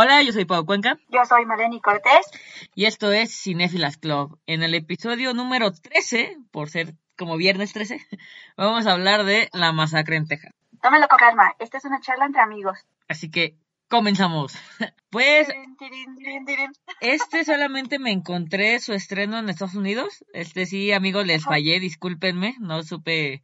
[0.00, 0.96] Hola, yo soy Pau Cuenca.
[1.08, 2.24] Yo soy Maleni Cortés.
[2.76, 4.38] Y esto es Cinéfilas Club.
[4.46, 7.98] En el episodio número 13, por ser como viernes 13,
[8.56, 10.54] vamos a hablar de la masacre en Texas.
[10.80, 12.78] Tómelo con calma, esta es una charla entre amigos.
[13.08, 13.56] Así que
[13.88, 14.56] comenzamos.
[15.10, 15.48] Pues
[17.00, 20.22] este solamente me encontré su estreno en Estados Unidos.
[20.34, 23.42] Este sí, amigos, les fallé, discúlpenme, no supe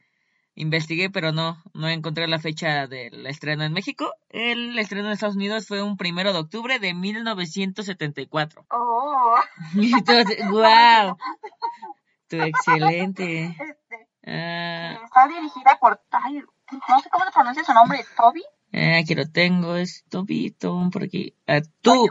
[0.54, 4.12] investigué, pero no, no encontré la fecha del estreno en México.
[4.30, 8.66] El estreno en Estados Unidos fue un primero de octubre de 1974.
[8.70, 9.34] Oh.
[9.74, 11.16] Entonces, wow.
[12.29, 13.45] Tu excelente.
[13.46, 16.38] Este, Ah, está dirigida por Ty,
[16.88, 18.42] no sé cómo se pronuncia su nombre, Toby.
[18.73, 21.34] ah, aquí lo tengo, es Toby, Tom, por aquí.
[21.46, 22.09] Ah, tú,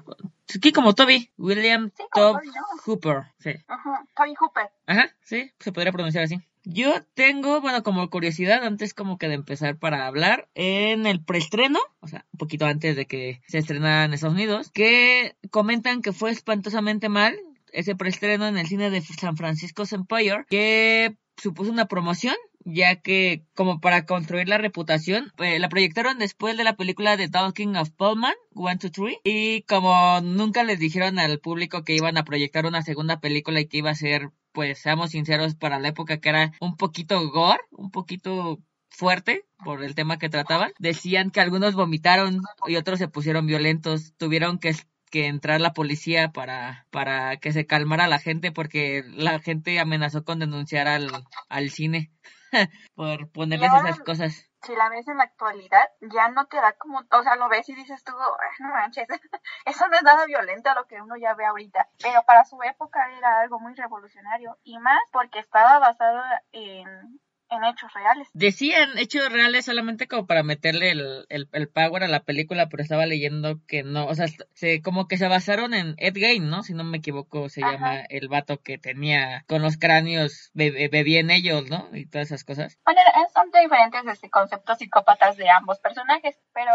[0.56, 2.62] aquí como Toby, William Sí, como Tob Toby, ¿no?
[2.86, 3.54] Hooper, sí.
[3.68, 4.70] Ajá, Toby Hooper.
[4.86, 6.40] Ajá, sí, se podría pronunciar así.
[6.64, 11.80] Yo tengo, bueno, como curiosidad, antes como que de empezar para hablar, en el preestreno,
[12.00, 16.14] o sea, un poquito antes de que se estrenara en Estados Unidos, que comentan que
[16.14, 17.38] fue espantosamente mal
[17.74, 23.44] ese preestreno en el cine de San Francisco Empire, que supuso una promoción, ya que
[23.56, 27.90] como para construir la reputación, eh, la proyectaron después de la película de Talking of
[27.92, 32.66] Pullman, One, Two, Three, y como nunca les dijeron al público que iban a proyectar
[32.66, 36.30] una segunda película y que iba a ser, pues seamos sinceros, para la época que
[36.30, 38.60] era un poquito gore, un poquito
[38.90, 40.72] fuerte por el tema que trataban.
[40.80, 44.76] Decían que algunos vomitaron y otros se pusieron violentos, tuvieron que
[45.14, 50.24] que entrar la policía para, para que se calmara la gente porque la gente amenazó
[50.24, 51.08] con denunciar al,
[51.50, 52.12] al cine
[52.96, 54.50] por ponerles esas cosas.
[54.64, 57.68] Si la ves en la actualidad, ya no te da como, o sea, lo ves
[57.70, 59.08] y dices tú, "Ay, no manches,
[59.66, 61.90] eso no es nada violento a lo que uno ya ve ahorita.
[62.02, 66.22] Pero para su época era algo muy revolucionario y más porque estaba basado
[66.52, 67.20] en,
[67.54, 68.28] en hechos reales.
[68.34, 72.84] Decían hechos reales solamente como para meterle el, el, el power a la película, pero
[72.84, 76.64] estaba leyendo que no, o sea, se, como que se basaron en Ed Gein, ¿no?
[76.64, 77.72] Si no me equivoco, se Ajá.
[77.74, 81.90] llama el vato que tenía con los cráneos, be- bebía en ellos, ¿no?
[81.94, 82.78] Y todas esas cosas.
[82.86, 86.72] Bueno, eh, son diferentes este, conceptos psicópatas de ambos personajes, pero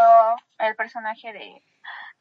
[0.59, 1.61] el personaje de...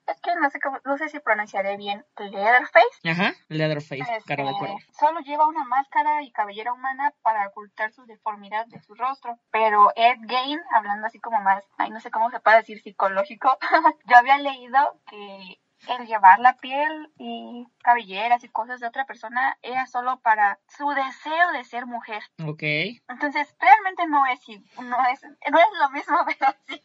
[0.08, 3.08] Es que no sé, cómo- no sé si pronunciaré bien Leatherface.
[3.10, 4.74] Ajá, Leatherface, cara de este, cuero.
[4.98, 9.38] solo lleva una máscara y cabellera humana para ocultar su deformidad de su rostro.
[9.50, 13.56] Pero Ed Gein, hablando así como más, ay, no sé cómo se puede decir psicológico,
[14.06, 19.56] yo había leído que el llevar la piel y cabelleras y cosas de otra persona
[19.62, 22.22] era solo para su deseo de ser mujer.
[22.44, 22.62] Ok.
[23.08, 24.40] Entonces, realmente no es,
[24.82, 26.82] no es, no es lo mismo, pero sí,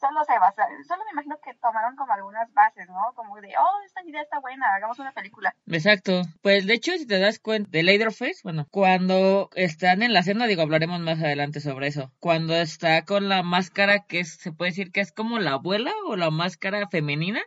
[0.00, 3.12] solo se basa, solo me imagino que tomaron como algunas bases, ¿no?
[3.14, 5.54] Como de, oh, esta idea está buena, hagamos una película.
[5.66, 6.22] Exacto.
[6.42, 10.46] Pues de hecho, si te das cuenta de Leatherface, bueno, cuando están en la cena,
[10.46, 12.10] digo, hablaremos más adelante sobre eso.
[12.18, 15.92] Cuando está con la máscara que es, se puede decir que es como la abuela
[16.06, 17.42] o la máscara femenina,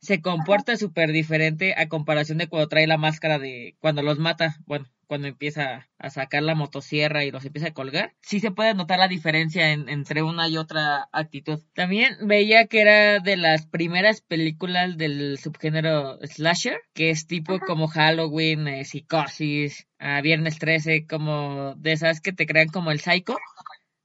[0.00, 4.56] se comporta súper diferente a comparación de cuando trae la máscara de cuando los mata,
[4.66, 8.74] bueno, cuando empieza a sacar la motosierra y los empieza a colgar, sí se puede
[8.74, 11.60] notar la diferencia en- entre una y otra actitud.
[11.74, 17.88] También veía que era de las primeras películas del subgénero slasher, que es tipo como
[17.88, 23.36] Halloween, eh, Psicosis, ah, Viernes 13, como de esas que te crean como el psycho,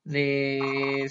[0.04, 1.08] de...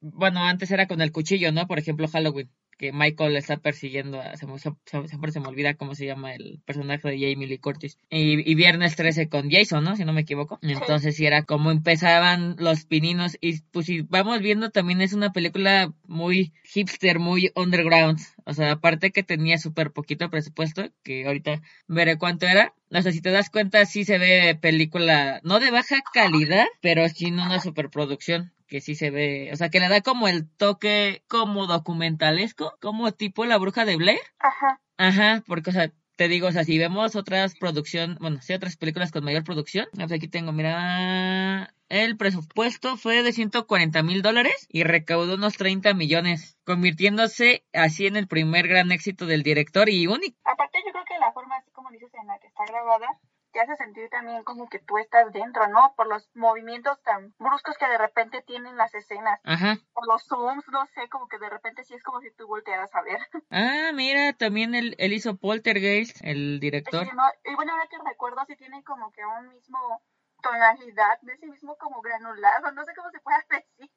[0.00, 1.66] Bueno, antes era con el cuchillo, ¿no?
[1.66, 4.70] Por ejemplo, Halloween que Michael está persiguiendo, a- se me- se-
[5.08, 7.98] siempre se me olvida cómo se llama el personaje de Jamie Lee Curtis.
[8.08, 9.96] Y, y Viernes 13 con Jason, ¿no?
[9.96, 10.58] Si no me equivoco.
[10.82, 15.32] Entonces sí era como empezaban los pininos y pues si vamos viendo también es una
[15.32, 18.20] película muy hipster, muy underground.
[18.44, 22.72] O sea, aparte que tenía súper poquito presupuesto, que ahorita veré cuánto era.
[22.90, 27.06] O sea, si te das cuenta, sí se ve película, no de baja calidad, pero
[27.08, 30.48] sí en una superproducción que sí se ve, o sea, que le da como el
[30.48, 34.20] toque como documentalesco, como tipo La Bruja de Blair.
[34.38, 34.80] Ajá.
[34.98, 38.76] Ajá, porque, o sea, te digo, o sea, si vemos otras producción, bueno, sí, otras
[38.76, 44.66] películas con mayor producción, pues aquí tengo, mira, el presupuesto fue de 140 mil dólares
[44.68, 50.08] y recaudó unos 30 millones, convirtiéndose así en el primer gran éxito del director y
[50.08, 50.36] único.
[50.44, 53.06] Aparte, yo creo que la forma, así como dices, en la que está grabada,
[53.52, 55.94] te hace sentir también como que tú estás dentro, ¿no?
[55.96, 59.40] Por los movimientos tan bruscos que de repente tienen las escenas.
[59.44, 59.78] Ajá.
[59.94, 62.94] O los zooms, no sé, como que de repente sí es como si tú voltearas
[62.94, 63.18] a ver.
[63.50, 67.04] Ah, mira, también él, él hizo Poltergeist, el director.
[67.04, 67.24] Sí, ¿no?
[67.50, 70.02] Y bueno, ahora que recuerdo, sí tiene como que un mismo
[70.42, 73.90] tonalidad, de ese mismo como granulado, no sé cómo se puede decir.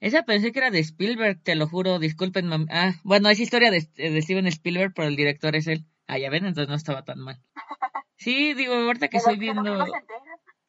[0.00, 2.50] Esa pensé que era de Spielberg, te lo juro, disculpen.
[2.70, 5.84] Ah, bueno, es historia de, de Steven Spielberg, pero el director es él.
[6.06, 7.40] Ah, ya ven, entonces no estaba tan mal.
[8.16, 9.84] Sí, digo, ahorita que estoy viendo...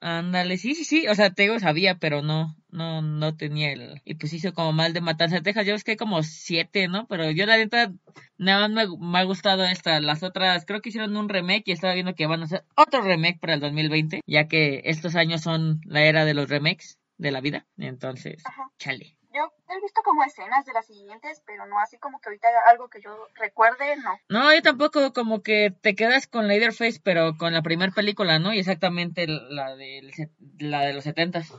[0.01, 4.01] Ándale, sí, sí, sí, o sea, te digo, sabía, pero no, no, no tenía el...
[4.05, 7.07] Y pues hizo como mal de Matanza Texas, ya ves que hay como siete, ¿no?
[7.07, 7.91] Pero yo la neta,
[8.37, 11.71] nada más me, me ha gustado esta, las otras, creo que hicieron un remake y
[11.71, 15.41] estaba viendo que van a hacer otro remake para el 2020, ya que estos años
[15.41, 18.69] son la era de los remakes de la vida, entonces, Ajá.
[18.77, 19.17] chale.
[19.35, 22.87] Yo he visto como escenas de las siguientes, pero no así como que ahorita algo
[22.87, 24.17] que yo recuerde, no.
[24.29, 28.53] No, yo tampoco, como que te quedas con Leatherface, pero con la primera película, ¿no?
[28.53, 29.75] Y exactamente la,
[30.13, 31.49] set- la de los setentas.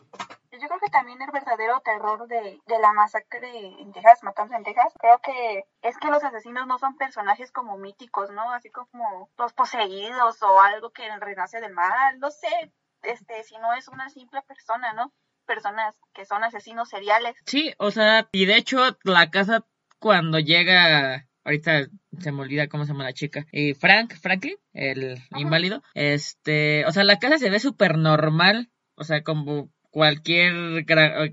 [0.58, 4.64] Yo creo que también el verdadero terror de, de la masacre en Texas, Matanza en
[4.64, 8.50] Texas, creo que es que los asesinos no son personajes como míticos, ¿no?
[8.52, 12.72] Así como los poseídos o algo que renace del mal, no sé,
[13.02, 15.12] este, si no es una simple persona, ¿no?
[15.46, 17.36] Personas que son asesinos seriales.
[17.46, 19.64] Sí, o sea, y de hecho la casa
[19.98, 21.86] cuando llega, ahorita
[22.18, 25.40] se me olvida cómo se llama la chica, y Frank, Franklin, el Ajá.
[25.40, 30.84] inválido, este, o sea, la casa se ve súper normal, o sea, como cualquier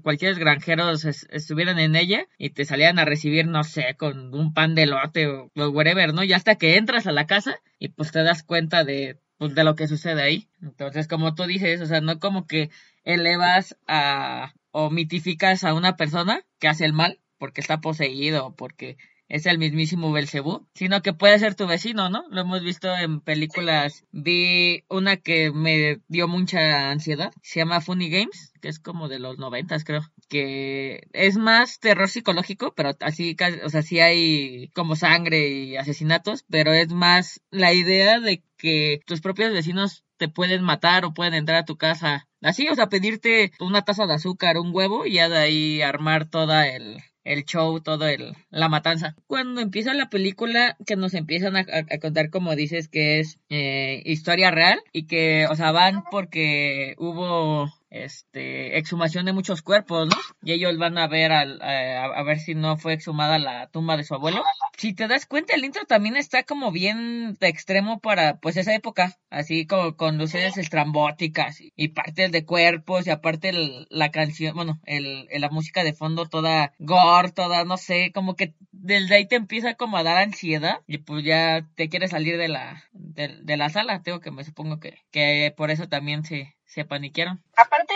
[0.01, 4.54] cualquier granjeros es- estuvieran en ella y te salían a recibir, no sé, con un
[4.54, 6.24] pan de lote o, o whatever, ¿no?
[6.24, 9.64] Y hasta que entras a la casa y pues te das cuenta de, pues, de
[9.64, 10.48] lo que sucede ahí.
[10.62, 12.70] Entonces, como tú dices, o sea, no como que
[13.04, 18.56] elevas a o mitificas a una persona que hace el mal porque está poseído o
[18.56, 18.98] porque
[19.28, 22.24] es el mismísimo Belcebú, sino que puede ser tu vecino, ¿no?
[22.30, 24.06] Lo hemos visto en películas.
[24.12, 29.20] Vi una que me dio mucha ansiedad, se llama Funny Games, que es como de
[29.20, 34.96] los noventas, creo, que es más terror psicológico, pero así, o sea, sí hay como
[34.96, 40.64] sangre y asesinatos, pero es más la idea de que tus propios vecinos te pueden
[40.64, 42.28] matar o pueden entrar a tu casa.
[42.42, 46.30] Así, o sea, pedirte una taza de azúcar, un huevo y ya de ahí armar
[46.30, 49.16] toda el, el show, todo el, la matanza.
[49.28, 51.66] Cuando empieza la película, que nos empiezan a
[52.02, 57.72] contar, como dices, que es eh, historia real y que, o sea, van porque hubo
[57.94, 60.16] este exhumación de muchos cuerpos, ¿no?
[60.42, 63.98] Y ellos van a ver al, a, a ver si no fue exhumada la tumba
[63.98, 64.44] de su abuelo.
[64.78, 68.74] Si te das cuenta, el intro también está como bien de extremo para pues esa
[68.74, 74.10] época, así como con luces estrambóticas y, y partes de cuerpos y aparte el- la
[74.12, 78.56] canción, bueno, el, el- la música de fondo toda gore, toda, no sé, como que
[78.72, 82.48] desde ahí te empieza como a dar ansiedad y pues ya te quieres salir de
[82.48, 86.56] la, de, de la sala, tengo que me supongo que, que por eso también se,
[86.74, 87.44] se paniquearon.
[87.56, 87.94] Aparte,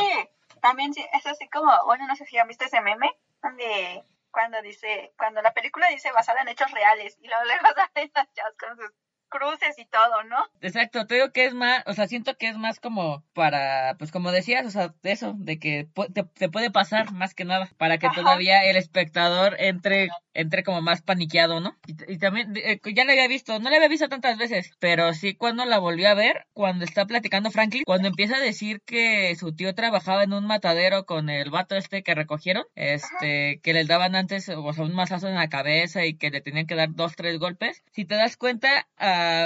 [0.62, 3.09] también es así como, bueno, no sé si han visto ese meme,
[3.41, 8.12] donde cuando dice, cuando la película dice basada en hechos reales, y luego luego salen
[8.13, 8.91] las chavas con sus
[9.29, 10.38] cruces y todo, ¿no?
[10.62, 14.12] Exacto, te digo que es más, o sea, siento que es más como para, pues
[14.12, 17.97] como decías, o sea, eso, de que te, te puede pasar más que nada, para
[17.97, 18.21] que Ajá.
[18.21, 21.75] todavía el espectador entre, entre como más paniqueado, ¿no?
[21.85, 25.13] Y, y también, eh, ya la había visto, no la había visto tantas veces, pero
[25.13, 29.35] sí cuando la volví a ver, cuando está platicando Franklin, cuando empieza a decir que
[29.35, 33.88] su tío trabajaba en un matadero con el vato este que recogieron, este, que les
[33.88, 36.89] daban antes, o sea, un mazazo en la cabeza y que le tenían que dar
[36.94, 38.88] dos, tres golpes, si te das cuenta,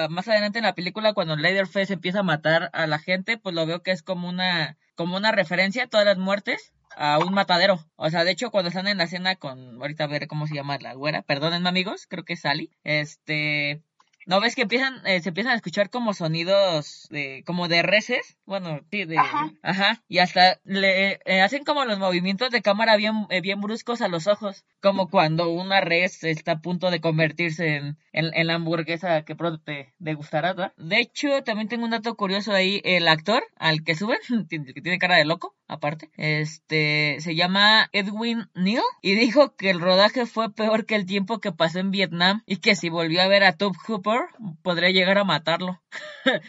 [0.09, 3.65] más adelante en la película, cuando Leatherface empieza a matar a la gente, pues lo
[3.65, 7.79] veo que es como una, como una referencia a todas las muertes a un matadero.
[7.95, 10.55] O sea, de hecho, cuando están en la cena con, ahorita a ver cómo se
[10.55, 13.81] llama la güera, perdónenme amigos, creo que es Sally, este,
[14.25, 18.37] ¿no ves que empiezan, eh, se empiezan a escuchar como sonidos de, como de reses?
[18.45, 19.51] Bueno, sí, de, Ajá.
[19.61, 24.01] ajá, y hasta le eh, hacen como los movimientos de cámara bien, eh, bien bruscos
[24.01, 28.47] a los ojos, como cuando una res está a punto de convertirse en, en, en
[28.47, 30.73] la hamburguesa que pronto te degustarás, ¿verdad?
[30.77, 34.99] De hecho, también tengo un dato curioso ahí, el actor al que suben, que tiene
[34.99, 40.53] cara de loco, aparte, este, se llama Edwin Neal, y dijo que el rodaje fue
[40.53, 43.55] peor que el tiempo que pasó en Vietnam, y que si volvió a ver a
[43.55, 44.19] Top Hooper,
[44.63, 45.81] podría llegar a matarlo.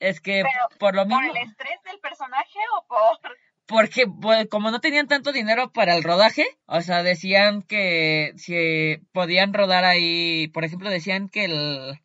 [0.00, 1.36] es que Pero, por lo ¿Por mismo...
[1.36, 3.36] el estrés del personaje o por...?
[3.66, 9.04] Porque, pues, como no tenían tanto dinero para el rodaje, o sea, decían que si
[9.12, 12.00] podían rodar ahí, por ejemplo, decían que el,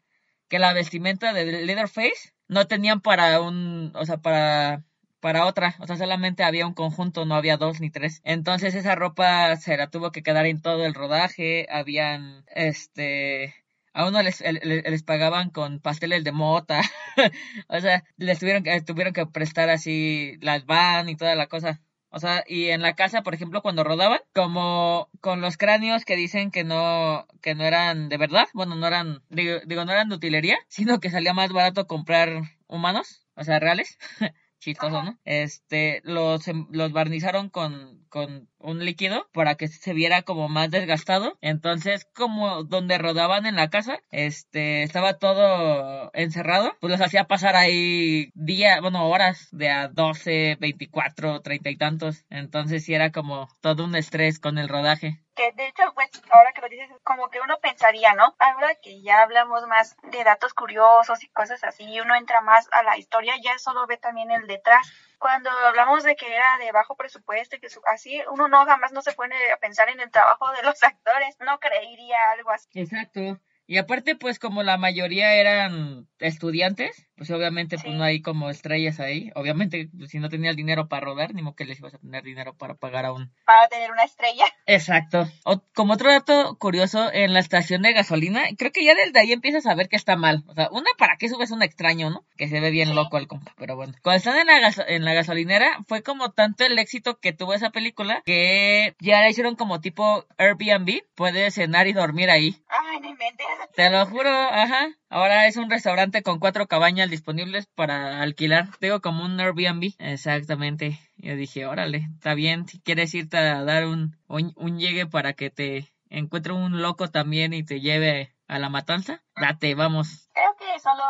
[0.49, 4.83] que la vestimenta de Leatherface no tenían para un, o sea, para,
[5.21, 8.21] para otra, o sea, solamente había un conjunto, no había dos ni tres.
[8.25, 13.55] Entonces esa ropa se la tuvo que quedar en todo el rodaje, habían, este,
[13.93, 16.81] a uno les, les, pagaban con pasteles de mota,
[17.69, 21.81] o sea, les tuvieron que, tuvieron que prestar así las van y toda la cosa.
[22.13, 26.17] O sea, y en la casa, por ejemplo, cuando rodaban, como con los cráneos que
[26.17, 30.09] dicen que no, que no eran de verdad, bueno, no eran, digo, digo no eran
[30.09, 33.97] de utilería, sino que salía más barato comprar humanos, o sea, reales.
[34.61, 35.19] chistoso, ¿no?
[35.25, 40.69] Este, los, em, los barnizaron con, con un líquido para que se viera como más
[40.69, 41.37] desgastado.
[41.41, 47.55] Entonces, como donde rodaban en la casa, este, estaba todo encerrado, pues los hacía pasar
[47.55, 52.25] ahí días, bueno, horas de a 12, 24, 30 y tantos.
[52.29, 56.51] Entonces sí era como todo un estrés con el rodaje que de hecho, pues ahora
[56.53, 58.35] que lo dices, como que uno pensaría, ¿no?
[58.39, 62.83] Ahora que ya hablamos más de datos curiosos y cosas así, uno entra más a
[62.83, 64.87] la historia, ya solo ve también el detrás
[65.21, 69.03] cuando hablamos de que era de bajo presupuesto y que así, uno no jamás no
[69.03, 72.67] se pone a pensar en el trabajo de los actores, no creería algo así.
[72.73, 73.39] Exacto.
[73.67, 78.99] Y aparte, pues como la mayoría eran estudiantes, pues obviamente pues no hay como estrellas
[78.99, 79.29] ahí.
[79.35, 81.99] Obviamente, pues, si no tenía el dinero para rodar, ni modo que les ibas a
[81.99, 83.31] tener dinero para pagar a un...
[83.45, 84.45] Para tener una estrella.
[84.65, 85.29] Exacto.
[85.45, 89.33] O, como otro dato curioso, en la estación de gasolina, creo que ya desde ahí
[89.33, 90.43] empiezas a ver que está mal.
[90.47, 92.25] O sea, una, ¿para qué subes un extraño, no?
[92.37, 93.93] Que se ve bien loco el compa, pero bueno.
[94.01, 97.69] Cuando están en la, en la gasolinera, fue como tanto el éxito que tuvo esa
[97.69, 101.03] película que ya la hicieron como tipo Airbnb.
[101.13, 102.57] Puedes cenar y dormir ahí.
[102.67, 103.45] Ay, no inventes.
[103.75, 104.87] Te lo juro, ajá.
[105.13, 108.69] Ahora es un restaurante con cuatro cabañas disponibles para alquilar.
[108.79, 109.93] Tengo como un Airbnb.
[109.99, 111.01] Exactamente.
[111.17, 112.65] Yo dije, órale, está bien.
[112.65, 117.51] Si quieres irte a dar un, un, llegue para que te encuentre un loco también
[117.51, 120.29] y te lleve a la matanza, date, vamos.
[120.33, 121.03] Creo que solo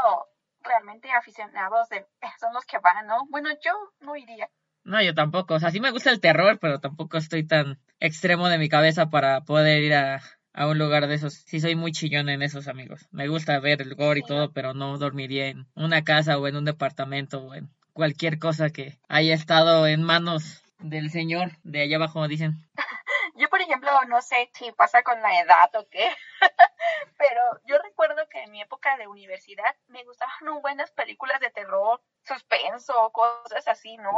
[0.61, 2.03] realmente aficionados de,
[2.39, 3.27] son los que van, ¿no?
[3.29, 4.49] Bueno, yo no iría.
[4.83, 5.53] No, yo tampoco.
[5.53, 9.11] O sea, sí me gusta el terror, pero tampoco estoy tan extremo de mi cabeza
[9.11, 10.21] para poder ir a,
[10.53, 11.33] a un lugar de esos.
[11.33, 13.07] Sí, soy muy chillón en esos amigos.
[13.11, 16.55] Me gusta ver el gore y todo, pero no dormiría en una casa o en
[16.55, 21.97] un departamento o en cualquier cosa que haya estado en manos del señor de allá
[21.97, 22.53] abajo, dicen.
[23.35, 26.09] Yo, por ejemplo, no sé si pasa con la edad o qué,
[27.17, 32.01] pero yo recuerdo que en mi época de universidad me gustaban buenas películas de terror,
[32.23, 34.11] suspenso, cosas así, ¿no?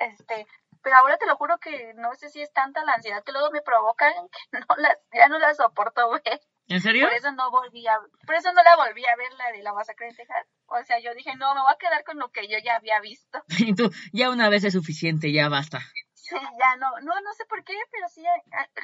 [0.00, 0.46] Este,
[0.86, 3.50] pero ahora te lo juro que no sé si es tanta la ansiedad que luego
[3.50, 4.12] me provocan
[4.52, 6.40] que no las, ya no las soporto ver.
[6.68, 7.08] ¿En serio?
[7.08, 9.72] Por eso no volví a, por eso no la volví a ver la de la
[9.72, 10.46] masacre de Texas.
[10.66, 13.00] O sea, yo dije, no, me voy a quedar con lo que yo ya había
[13.00, 13.42] visto.
[13.58, 15.80] Y tú, ya una vez es suficiente, ya basta.
[16.28, 18.24] Sí, ya no, no, no sé por qué, pero sí,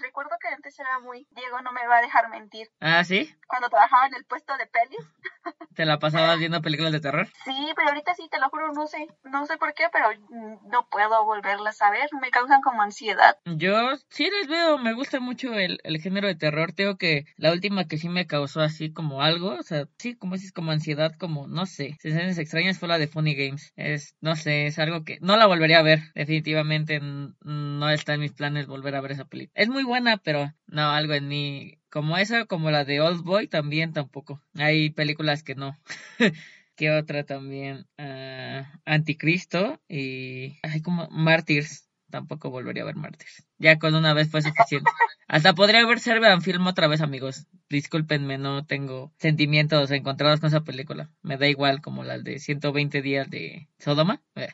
[0.00, 2.68] recuerdo que antes era muy, Diego no me va a dejar mentir.
[2.78, 3.34] Ah, ¿sí?
[3.49, 5.06] Cuando trabajaba en el puesto de pelis.
[5.75, 7.26] ¿Te la pasabas viendo películas de terror?
[7.44, 10.87] Sí, pero ahorita sí, te lo juro, no sé, no sé por qué, pero no
[10.88, 13.37] puedo volverlas a ver, me causan como ansiedad.
[13.44, 17.50] Yo sí les veo, me gusta mucho el, el género de terror, tengo que la
[17.50, 21.12] última que sí me causó así como algo, o sea, sí, como es como ansiedad,
[21.18, 25.04] como, no sé, sensaciones extrañas fue la de Funny Games, es, no sé, es algo
[25.04, 27.00] que no la volvería a ver, definitivamente
[27.42, 29.60] no está en mis planes volver a ver esa película.
[29.62, 33.48] Es muy buena, pero no, algo en mí, como esa, como la de Old Boy,
[33.48, 34.42] también tampoco.
[34.54, 35.78] Hay películas que no.
[36.76, 37.86] ¿Qué otra también?
[37.98, 40.58] Uh, Anticristo y...
[40.62, 41.91] Hay como Martyrs.
[42.12, 43.42] Tampoco volvería a ver Martyrs.
[43.57, 44.90] Ya con una vez fue suficiente.
[45.28, 47.47] Hasta podría ver Serbian Film otra vez, amigos.
[47.71, 51.09] Discúlpenme, no tengo sentimientos encontrados con esa película.
[51.23, 54.21] Me da igual como la de 120 días de Sodoma.
[54.35, 54.50] Eh.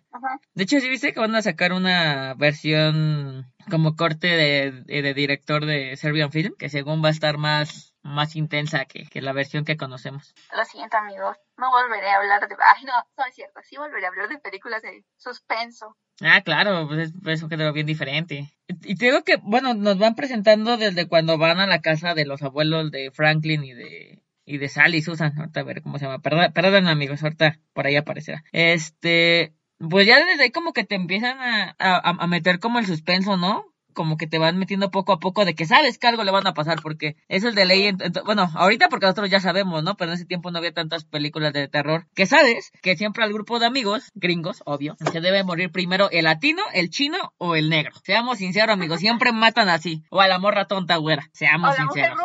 [0.54, 5.66] De hecho, sí viste que van a sacar una versión como corte de, de, director
[5.66, 9.64] de Serbian Film, que según va a estar más más intensa que, que, la versión
[9.64, 10.34] que conocemos.
[10.56, 11.36] Lo siento, amigos.
[11.56, 12.56] No volveré a hablar de...
[12.74, 13.60] Ay, no, no es cierto.
[13.64, 15.96] Sí volveré a hablar de películas de suspenso.
[16.20, 18.50] Ah, claro, pues es, un género bien diferente.
[18.84, 22.26] Y te digo que, bueno, nos van presentando desde cuando van a la casa de
[22.26, 26.06] los abuelos de Franklin y de y de Sally Susan, ahorita a ver cómo se
[26.06, 28.44] llama, perdón, perdón amigos, ahorita por ahí aparecerá.
[28.52, 32.86] Este, pues ya desde ahí como que te empiezan a, a, a meter como el
[32.86, 33.66] suspenso, ¿no?
[33.98, 36.46] Como que te van metiendo poco a poco de que sabes que algo le van
[36.46, 37.90] a pasar porque es el de ley.
[38.24, 39.96] bueno, ahorita porque nosotros ya sabemos, ¿no?
[39.96, 43.32] Pero en ese tiempo no había tantas películas de terror que sabes que siempre al
[43.32, 47.70] grupo de amigos, gringos, obvio, se debe morir primero el latino, el chino o el
[47.70, 47.90] negro.
[48.04, 50.04] Seamos sinceros, amigos, siempre matan así.
[50.10, 51.28] O a la morra tonta güera.
[51.32, 52.16] Seamos sinceros.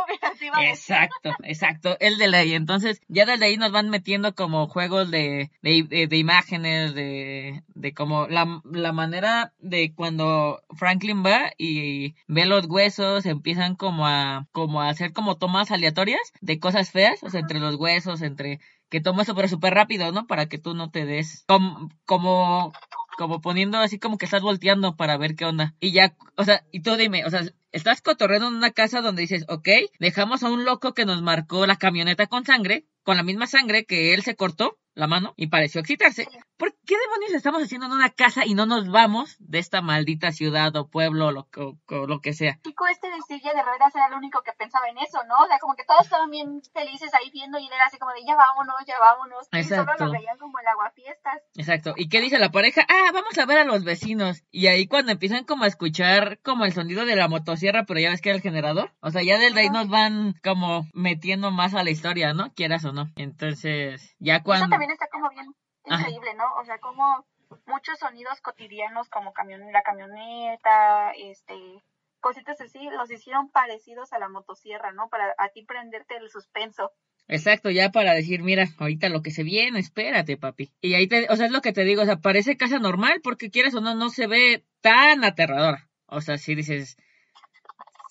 [0.62, 1.98] Exacto, exacto.
[2.00, 2.54] El de ley.
[2.54, 7.94] Entonces, ya desde ahí nos van metiendo como juegos de, de, de, imágenes, de, de
[7.94, 14.48] como la, la manera de cuando Franklin va y ve los huesos, empiezan como a,
[14.52, 18.60] como a hacer como tomas aleatorias de cosas feas, o sea, entre los huesos, entre
[18.94, 20.28] que toma eso pero súper rápido, ¿no?
[20.28, 22.74] Para que tú no te des como, como,
[23.18, 25.74] como poniendo así como que estás volteando para ver qué onda.
[25.80, 27.42] Y ya, o sea, y tú dime, o sea,
[27.74, 29.68] estás cotorreando en una casa donde dices, ok,
[30.00, 33.86] dejamos a un loco que nos marcó la camioneta con sangre, con la misma sangre
[33.86, 36.28] que él se cortó la mano y pareció excitarse.
[36.64, 40.32] ¿Por qué demonios estamos haciendo en una casa y no nos vamos de esta maldita
[40.32, 42.58] ciudad o pueblo o lo, o- o lo que sea?
[42.64, 45.36] chico este de Silla de Ruedas era el único que pensaba en eso, ¿no?
[45.44, 48.14] O sea, como que todos estaban bien felices ahí viendo y él era así como
[48.14, 49.46] de ya vámonos, ya vámonos.
[49.52, 50.06] Y solo Exacto.
[50.06, 51.42] lo veían como el aguafiestas.
[51.58, 51.96] Exacto.
[51.98, 52.86] ¿Y qué dice la pareja?
[52.88, 54.44] Ah, vamos a ver a los vecinos.
[54.50, 58.10] Y ahí cuando empiezan como a escuchar como el sonido de la motosierra, pero ya
[58.12, 58.94] ves que era el generador.
[59.02, 62.54] O sea, ya desde ahí nos van como metiendo más a la historia, ¿no?
[62.54, 63.12] Quieras o no.
[63.18, 64.70] Entonces, ya Eso cuando...
[64.70, 65.54] también está como bien
[65.86, 66.02] Ajá.
[66.02, 66.46] increíble, ¿no?
[66.60, 67.26] O sea, como
[67.66, 71.84] muchos sonidos cotidianos como camion la camioneta, este,
[72.20, 75.10] cositas así, los hicieron parecidos a la motosierra, ¿no?
[75.10, 76.92] Para a ti prenderte el suspenso.
[77.28, 80.74] Exacto, ya para decir, mira, ahorita lo que se viene, espérate, papi.
[80.82, 83.22] Y ahí te, o sea, es lo que te digo, o sea, parece casa normal
[83.24, 85.90] porque quieres o no, no se ve tan aterradora.
[86.08, 86.98] O sea, si dices,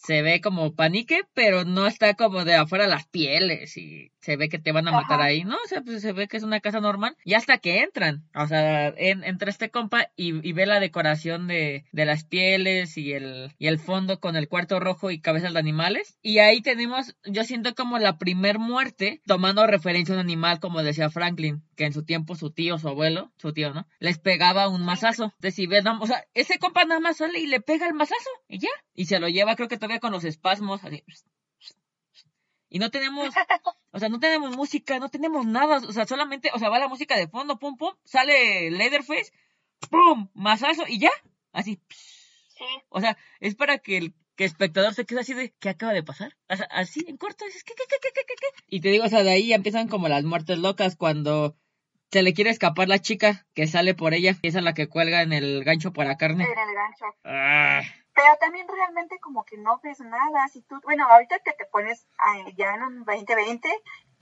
[0.04, 4.48] se ve como panique, pero no está como de afuera las pieles y se ve
[4.48, 5.24] que te van a matar Ajá.
[5.28, 5.56] ahí, ¿no?
[5.56, 8.46] O sea, pues se ve que es una casa normal y hasta que entran, o
[8.46, 13.12] sea, en- entra este compa y, y ve la decoración de, de las pieles y
[13.12, 17.14] el, y el fondo con el cuarto rojo y cabezas de animales y ahí tenemos,
[17.24, 21.84] yo siento como la primer muerte tomando referencia a un animal como decía Franklin, que
[21.86, 23.86] en su tiempo su tío, su abuelo, su tío, ¿no?
[23.98, 25.24] Les pegaba un mazazo.
[25.24, 27.94] Entonces, si ves, no, o sea, ese compa nada más sale y le pega el
[27.94, 28.68] mazazo y ya.
[28.94, 31.02] Y se lo lleva, creo que todavía con los espasmos, así.
[32.68, 33.28] Y no tenemos,
[33.92, 36.88] o sea, no tenemos música, no tenemos nada, o sea, solamente, o sea, va la
[36.88, 39.32] música de fondo, pum, pum, sale Leatherface,
[39.90, 41.10] pum, mazazo y ya.
[41.52, 41.80] Así,
[42.48, 42.64] Sí.
[42.90, 45.92] o sea, es para que el que el espectador se quede así de, ¿qué acaba
[45.92, 46.36] de pasar?
[46.48, 48.64] O sea, así, en corto, dices, ¿qué, qué, qué, qué, qué, qué?
[48.68, 51.56] Y te digo, o sea, de ahí ya empiezan como las muertes locas cuando
[52.10, 54.88] se le quiere escapar la chica que sale por ella, que esa es la que
[54.88, 56.44] cuelga en el gancho para carne.
[56.44, 57.04] En el gancho.
[57.24, 57.82] Ah,
[58.14, 60.46] Pero también realmente como que no ves nada.
[60.48, 63.68] Si tú, bueno, ahorita que te pones ah, ya en un 2020,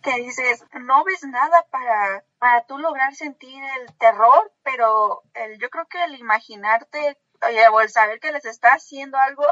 [0.03, 5.69] que dices, no ves nada para, para tú lograr sentir el terror, pero el, yo
[5.71, 7.19] creo que el imaginarte
[7.73, 9.45] o el saber que les está haciendo algo,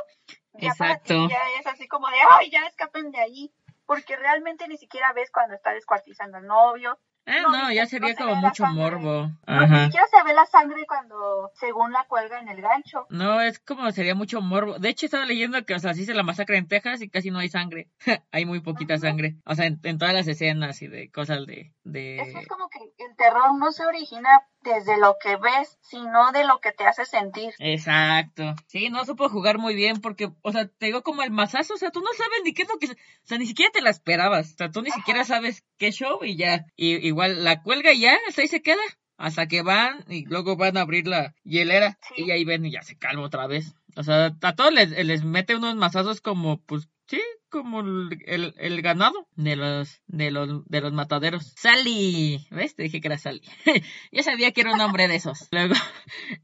[0.54, 1.28] ya para ti Exacto.
[1.28, 3.54] ya es así como de, ay, ya escapen de ahí.
[3.86, 8.08] Porque realmente ni siquiera ves cuando está descuartizando al novio, ah, No, ya se- sería
[8.08, 9.26] no se como mucho morbo.
[9.26, 9.84] Ni Ajá.
[9.84, 13.06] siquiera se ve la sangre cuando, según la cuelga en el gancho.
[13.10, 14.78] No, es como sería mucho morbo.
[14.78, 17.30] De hecho, estaba leyendo que, o sea, sí se la masacra en Texas y casi
[17.30, 17.88] no hay sangre.
[18.32, 19.02] hay muy poquita Ajá.
[19.02, 19.36] sangre.
[19.44, 21.72] O sea, en, en todas las escenas y de cosas de...
[21.84, 22.16] de...
[22.20, 26.44] Eso es como que el terror no se origina desde lo que ves, sino de
[26.44, 27.52] lo que te hace sentir.
[27.58, 28.54] Exacto.
[28.66, 31.76] Sí, no supo jugar muy bien porque, o sea, te digo como el mazazo, o
[31.78, 32.86] sea, tú no sabes ni qué es lo que...
[32.88, 34.52] O sea, ni siquiera te la esperabas.
[34.52, 34.98] O sea, tú ni Ajá.
[34.98, 36.66] siquiera sabes qué show y ya.
[36.76, 38.82] Y igual la cuelga y ya, hasta ahí se queda.
[39.16, 42.22] Hasta que van y luego van a abrir la hielera Sí.
[42.24, 43.74] y ahí ven y ya se calma otra vez.
[43.96, 48.54] O sea, a todos les, les mete unos mazazos como, pues, sí, como el, el,
[48.58, 51.54] el ganado de los, de los, de los mataderos.
[51.56, 52.74] Sally, ¿ves?
[52.74, 53.42] Te dije que era Sally.
[54.12, 55.48] ya sabía que era un hombre de esos.
[55.52, 55.74] Luego,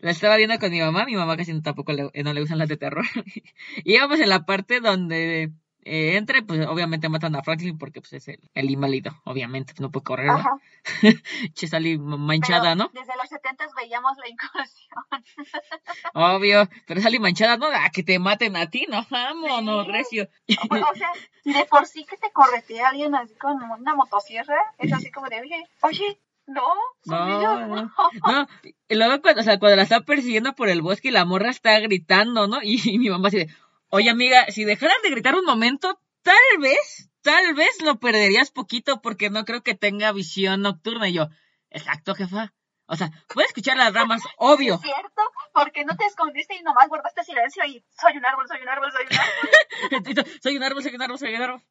[0.01, 2.69] la estaba viendo con mi mamá, mi mamá casi tampoco le, no le gustan las
[2.69, 3.05] de terror.
[3.85, 5.53] y íbamos en la parte donde
[5.85, 9.91] eh, entre, pues obviamente matan a Franklin porque pues es el, el inválido, obviamente, no
[9.91, 10.31] puede correr.
[10.31, 10.57] Ajá.
[11.55, 12.91] Che, Sally manchada, Pero ¿no?
[12.93, 14.99] Desde los setentas veíamos la incursión.
[16.15, 17.67] Obvio, pero Sally manchada, ¿no?
[17.73, 19.93] Ah, que te maten a ti, no, vámonos, Sí.
[19.93, 20.29] recio.
[20.71, 21.11] O, o sea,
[21.45, 25.41] de por sí que te corretea alguien así con una motosierra, es así como de,
[25.41, 26.63] oye, oye, no,
[27.05, 27.77] son No, ellos, no.
[27.77, 27.93] no.
[28.27, 28.49] No,
[28.89, 31.51] y luego cuando, o sea, cuando la está persiguiendo por el bosque y la morra
[31.51, 32.59] está gritando, ¿no?
[32.63, 33.49] Y, y mi mamá así de,
[33.95, 39.01] oye amiga, si dejaras de gritar un momento, tal vez, tal vez lo perderías poquito
[39.01, 41.09] porque no creo que tenga visión nocturna.
[41.09, 41.29] Y yo,
[41.71, 42.53] exacto, jefa.
[42.87, 44.75] O sea, puede escuchar las ramas, obvio.
[44.75, 48.61] Es cierto, porque no te escondiste y nomás guardaste silencio y soy un árbol, soy
[48.63, 50.25] un árbol, soy un árbol.
[50.43, 51.63] soy un árbol, soy un árbol, soy un árbol.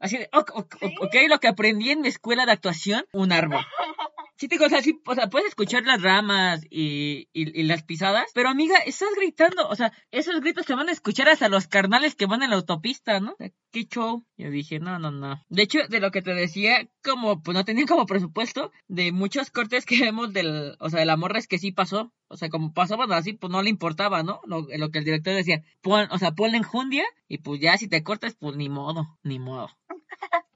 [0.00, 0.94] Así de, ok, ok, Sí.
[1.00, 3.64] ok, lo que aprendí en mi escuela de actuación, un árbol.
[4.38, 7.28] Sí, te o sea, sí, o sea, puedes escuchar las ramas y,
[7.64, 11.48] las pisadas, pero amiga, estás gritando, o sea, esos gritos se van a escuchar hasta
[11.48, 13.34] los carnales que van en la autopista, ¿no?
[13.72, 14.24] ¿Qué show?
[14.36, 15.42] Yo dije, no, no, no.
[15.48, 19.50] De hecho, de lo que te decía, como, pues no tenían como presupuesto, de muchos
[19.50, 22.48] cortes que vemos del, o sea, de la morra es que sí pasó, o sea,
[22.48, 24.40] como pasaban así, pues no le importaba, ¿no?
[24.46, 27.88] Lo, lo que el director decía, pon, o sea, ponle enjundia y pues ya si
[27.88, 29.68] te cortas, pues ni modo, ni modo.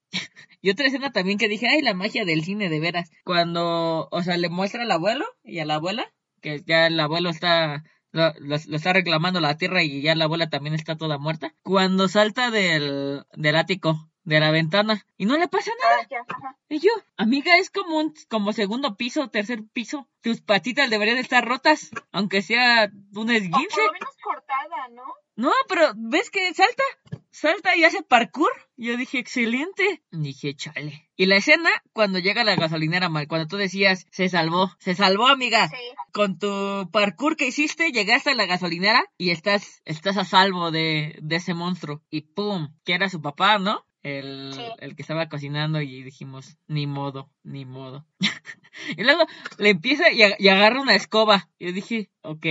[0.60, 3.10] Y otra escena también que dije, ay, la magia del cine, de veras.
[3.24, 7.30] Cuando, o sea, le muestra al abuelo y a la abuela, que ya el abuelo
[7.30, 11.18] está, lo, lo- lo está reclamando la tierra y ya la abuela también está toda
[11.18, 11.54] muerta.
[11.62, 16.06] Cuando salta del, del ático, de la ventana, y no le pasa nada.
[16.12, 16.56] Ah, ajá.
[16.68, 20.08] Y yo, amiga, es como un, como segundo piso, tercer piso.
[20.20, 23.74] Tus patitas deberían estar rotas, aunque sea un O esguince.
[23.74, 25.02] por lo menos cortada, ¿no?
[25.36, 26.82] No, pero ¿ves que salta?
[27.30, 28.50] Salta y hace parkour.
[28.76, 30.02] Yo dije, excelente.
[30.10, 31.08] Dije, chale.
[31.16, 35.28] Y la escena, cuando llega la gasolinera, mal, cuando tú decías, se salvó, se salvó,
[35.28, 35.68] amiga.
[35.68, 35.76] Sí.
[36.12, 41.18] Con tu parkour que hiciste, llegaste a la gasolinera y estás, estás a salvo de,
[41.22, 42.02] de ese monstruo.
[42.10, 43.86] Y pum, que era su papá, ¿no?
[44.02, 44.62] El, Sí.
[44.78, 48.04] el que estaba cocinando y dijimos, ni modo, ni modo.
[48.96, 49.24] y luego
[49.58, 51.48] le empieza y, ag- y agarra una escoba.
[51.58, 52.46] Y yo dije, ok,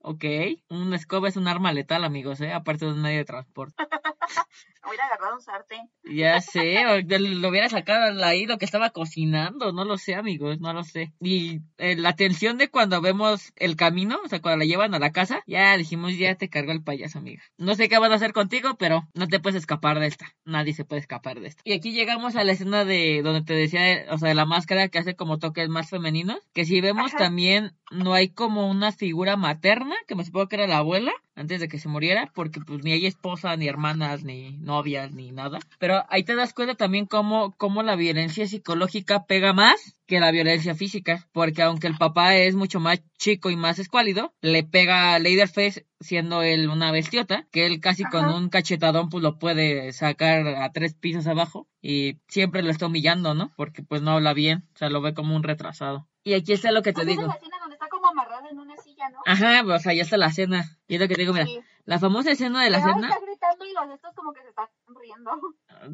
[0.00, 0.24] ok.
[0.68, 2.52] Una escoba es un arma letal, amigos, ¿eh?
[2.52, 3.74] Aparte de un medio de transporte.
[4.86, 5.90] Hubiera agarrado un sartén.
[6.04, 10.72] Ya sé, lo hubiera sacado ahí lo que estaba cocinando, no lo sé, amigos, no
[10.72, 11.12] lo sé.
[11.20, 14.98] Y eh, la tensión de cuando vemos el camino, o sea, cuando la llevan a
[14.98, 17.42] la casa, ya dijimos, ya te cargó el payaso, amiga.
[17.58, 20.34] No sé qué van a hacer contigo, pero no te puedes escapar de esta.
[20.44, 21.62] Nadie se puede escapar de esta.
[21.64, 24.88] Y aquí llegamos a la escena de donde te decía, o sea, de la máscara
[24.88, 27.24] que hace como toques más femeninos, que si vemos Ajá.
[27.24, 31.60] también no hay como una figura materna, que me supongo que era la abuela, antes
[31.60, 35.58] de que se muriera, porque pues ni hay esposa, ni hermanas, ni novias, ni nada.
[35.78, 40.30] Pero ahí te das cuenta también cómo, cómo la violencia psicológica pega más que la
[40.30, 45.14] violencia física, porque aunque el papá es mucho más chico y más escuálido, le pega
[45.14, 49.92] a Leatherface siendo él una bestiota, que él casi con un cachetadón pues lo puede
[49.92, 53.52] sacar a tres pisos abajo y siempre lo está humillando, ¿no?
[53.56, 56.08] Porque pues no habla bien, o sea, lo ve como un retrasado.
[56.22, 57.22] Y aquí está lo que te Pues digo.
[57.26, 59.15] la escena donde está como amarrada en una silla, ¿no?
[59.26, 60.64] Ajá, o sea, ya está la cena.
[60.86, 61.60] Y es lo que te digo, mira, Sí.
[61.84, 64.48] la famosa escena de la Pero cena, está gritando y los estos como que se
[64.48, 65.32] están riendo.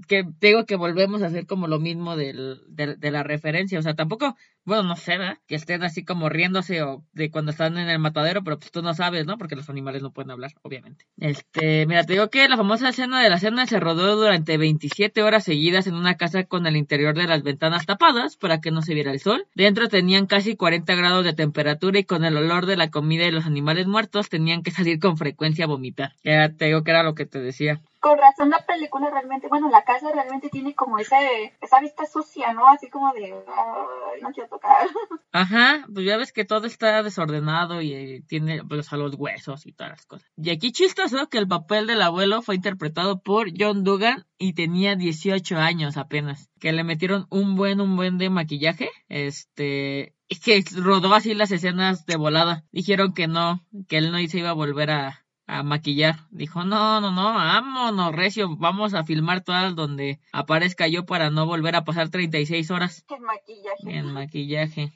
[0.09, 3.79] Que digo que volvemos a hacer como lo mismo del, del- de la referencia.
[3.79, 5.39] O sea, tampoco, bueno, no sé, ¿verdad?
[5.47, 8.83] Que estén así como riéndose o de cuando están en el matadero, pero pues tú
[8.83, 9.39] no sabes, ¿no?
[9.39, 11.07] Porque los animales no pueden hablar, obviamente.
[11.19, 15.23] Este, mira, te digo que la famosa escena de la cena se rodó durante 27
[15.23, 18.83] horas seguidas en una casa con el interior de las ventanas tapadas para que no
[18.83, 19.47] se viera el sol.
[19.55, 23.31] Dentro tenían casi 40 grados de temperatura y con el olor de la comida y
[23.31, 26.13] los animales muertos tenían que salir con frecuencia a vomitar.
[26.25, 27.81] Ya te digo que era lo que te decía.
[28.01, 32.53] Con razón la película realmente, bueno, la casa realmente tiene como ese, esa vista sucia,
[32.53, 32.67] ¿no?
[32.69, 34.87] Así como de, "Ay, no quiero tocar.
[35.33, 39.67] Ajá, pues ya ves que todo está desordenado y eh, tiene pues a los huesos
[39.67, 40.31] y todas las cosas.
[40.37, 44.97] Y aquí chistoso que el papel del abuelo fue interpretado por John Dugan y tenía
[44.97, 46.51] 18 años apenas.
[46.61, 48.91] Que le metieron un buen, un buen de maquillaje.
[49.09, 50.15] Este,
[50.45, 52.65] que rodó así las escenas de volada.
[52.73, 56.17] Dijeron que no, que él no se iba a volver a, a maquillar.
[56.31, 61.47] Dijo, no, no, no, vámonos, Recio, vamos a filmar todas donde aparezca yo para no
[61.47, 63.97] volver a pasar 36 horas El maquillaje.
[63.99, 64.93] en maquillaje.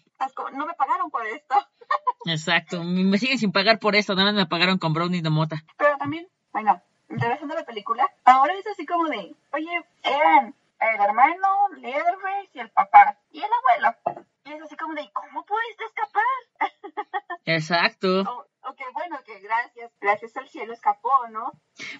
[0.54, 1.54] No me pagaron por esto.
[2.26, 5.62] Exacto, me siguen sin pagar por eso, nada más me pagaron con brownies de mota.
[5.76, 11.00] Pero también, bueno, regresando a la película, ahora es así como de, oye, eran el
[11.00, 14.26] hermano, Leatherface y el papá, y el abuelo.
[14.44, 16.22] Y es así como de, ¿cómo pudiste escapar?
[17.46, 18.20] Exacto.
[18.20, 21.52] O, ok, bueno, que gracias, gracias al cielo escapó, ¿no?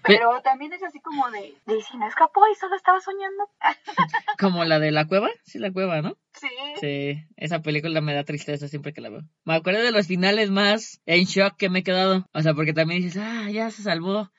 [0.05, 3.49] Pero también es así como de, de si no escapó y solo estaba soñando.
[4.39, 6.17] Como la de la cueva, sí, la cueva, ¿no?
[6.35, 6.49] Sí.
[6.81, 9.23] Sí, esa película me da tristeza siempre que la veo.
[9.45, 12.27] Me acuerdo de los finales más en shock que me he quedado.
[12.33, 14.31] O sea, porque también dices, ah, ya se salvó.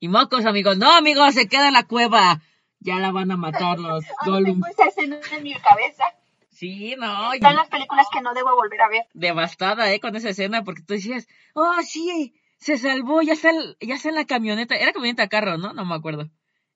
[0.00, 2.40] Y mocos, amigos, no, amigos, se queda en la cueva.
[2.84, 4.60] Ya la van a matar los Gollum.
[4.60, 6.04] tengo esa escena en mi cabeza.
[6.50, 9.06] Sí, no, y Están las películas que no debo volver a ver.
[9.14, 13.76] devastada, eh, con esa escena, porque tú decías, oh, sí, se salvó, ya está, el-
[13.80, 14.76] ya está en la camioneta.
[14.76, 15.72] Era camioneta carro, ¿no?
[15.72, 16.30] No me acuerdo.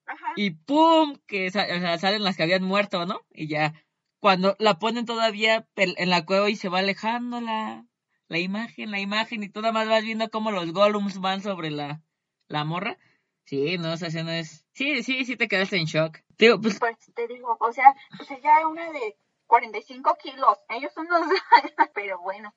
[0.08, 0.32] Ajá.
[0.36, 1.16] y ¡pum!
[1.26, 3.22] que salen las que habían muerto, ¿no?
[3.32, 3.74] Y ya,
[4.20, 7.84] cuando la ponen todavía en la cueva y se va alejando la,
[8.28, 11.70] la imagen, la imagen, y tú nada más vas viendo cómo los golems van sobre
[11.72, 12.02] la,
[12.46, 12.98] la morra.
[13.46, 14.65] Sí, no, esa escena es...
[14.76, 16.18] Sí, sí, sí te quedaste en shock.
[16.36, 20.58] Digo, pues, Pues te digo, o sea, pues ella era una de 45 kilos.
[20.68, 21.22] Ellos son unos...
[21.94, 22.54] Pero bueno,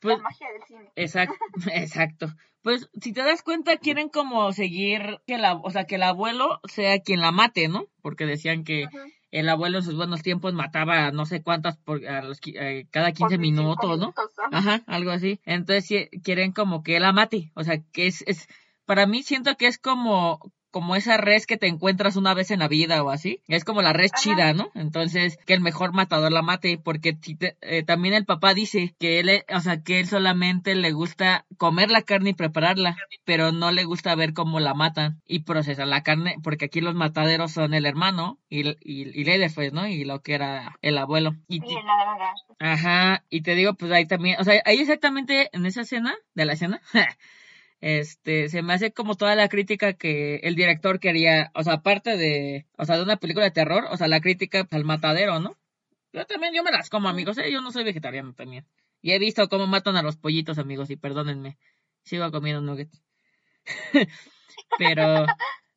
[0.00, 0.90] pues, la magia del cine.
[0.96, 1.36] Exacto,
[1.72, 2.26] exacto.
[2.62, 6.60] Pues si te das cuenta quieren como seguir que la, o sea, que el abuelo
[6.64, 7.86] sea quien la mate, ¿no?
[8.02, 8.88] Porque decían que
[9.30, 12.88] el abuelo en sus buenos tiempos mataba a no sé cuántas por a los, eh,
[12.90, 14.06] cada 15 Por 25 minutos, ¿no?
[14.06, 14.74] minutos, ajá.
[14.74, 15.40] Ajá, algo así.
[15.44, 18.48] Entonces quieren como que la mate, o sea, que es es
[18.86, 22.60] para mí siento que es como como esa res que te encuentras una vez en
[22.60, 23.40] la vida o así.
[23.48, 24.22] Es como la res Ajá.
[24.22, 24.70] chida, ¿no?
[24.74, 27.16] Entonces, que el mejor matador la mate, porque
[27.60, 31.90] eh, también el papá dice que él, o sea, que él solamente le gusta comer
[31.90, 36.02] la carne y prepararla, pero no le gusta ver cómo la matan y procesan la
[36.02, 39.86] carne, porque aquí los mataderos son el hermano y, y, y Leatherface, ¿no?
[39.86, 41.34] Y lo que era el abuelo.
[41.48, 41.76] Y, Y.
[42.58, 46.44] Ajá, y te digo, pues ahí también, o sea, ahí exactamente en esa escena, de
[46.44, 46.80] la escena,
[47.80, 52.16] este, se me hace como toda la crítica que el director quería, o sea, aparte
[52.16, 55.58] de, o sea, de una película de terror, o sea, la crítica al matadero, ¿no?
[56.12, 57.50] Yo también, yo me las como, amigos, ¿eh?
[57.52, 58.66] yo no soy vegetariano también.
[59.00, 61.58] Y he visto cómo matan a los pollitos, amigos, y perdónenme,
[62.04, 63.02] sigo comiendo nuggets.
[64.78, 65.26] Pero,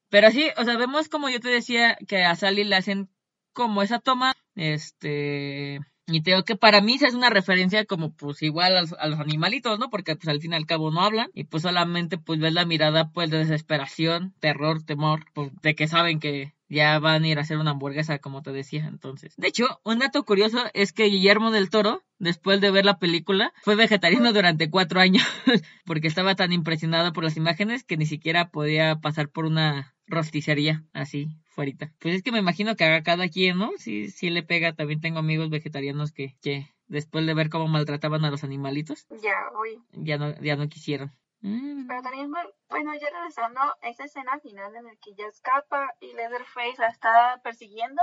[0.09, 3.09] pero sí, o sea, vemos como yo te decía que a Sally le hacen
[3.53, 8.75] como esa toma, este, y tengo que para mí es una referencia como pues igual
[8.75, 9.89] a los, a los, animalitos, ¿no?
[9.89, 12.65] Porque pues al fin y al cabo no hablan y pues solamente pues ves la
[12.65, 17.37] mirada pues de desesperación, terror, temor, pues de que saben que ya van a ir
[17.37, 19.33] a hacer una hamburguesa como te decía entonces.
[19.37, 23.53] De hecho, un dato curioso es que Guillermo del Toro, después de ver la película,
[23.61, 25.23] fue vegetariano durante cuatro años
[25.85, 30.83] porque estaba tan impresionado por las imágenes que ni siquiera podía pasar por una rosticería
[30.93, 31.91] así fuerita.
[31.99, 33.71] Pues es que me imagino que a cada quien, ¿no?
[33.77, 34.73] Sí, sí le pega.
[34.73, 39.35] También tengo amigos vegetarianos que, que después de ver cómo maltrataban a los animalitos, Ya,
[39.59, 39.81] uy.
[39.91, 41.11] ya no, ya no quisieron.
[41.41, 41.87] Mm.
[41.87, 46.13] Pero también, bueno, ya regresando a esa escena final en la que ya escapa y
[46.13, 48.01] Leatherface la está persiguiendo,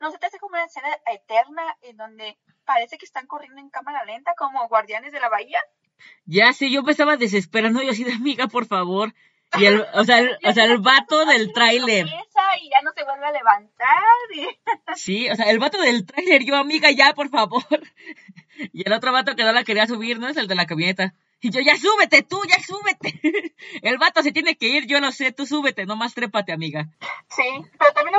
[0.00, 3.70] ¿no se te hace como una escena eterna en donde parece que están corriendo en
[3.70, 5.58] cámara lenta como guardianes de la bahía?
[6.26, 9.12] Ya sé, yo me estaba desesperando, yo así de amiga, por favor.
[9.58, 12.06] Y el, o sea, el, o sea, el vato del tráiler.
[12.06, 13.86] Y ya no se vuelve a levantar.
[14.96, 17.62] Sí, o sea, el vato del tráiler, yo amiga, ya, por favor.
[18.72, 20.28] Y el otro vato que no la quería subir, ¿no?
[20.28, 21.14] Es el de la camioneta.
[21.40, 23.20] Y yo, ya súbete tú, ya súbete.
[23.82, 26.88] El vato se tiene que ir, yo lo sé, tú súbete, nomás trépate, amiga.
[27.28, 27.42] Sí,
[27.78, 28.16] pero también,